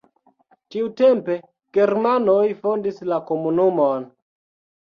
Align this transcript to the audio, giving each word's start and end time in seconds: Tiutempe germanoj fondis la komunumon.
Tiutempe 0.75 1.35
germanoj 1.79 2.39
fondis 2.65 2.99
la 3.13 3.21
komunumon. 3.29 4.13